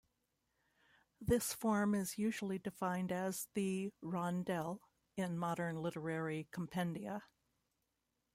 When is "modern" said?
5.37-5.75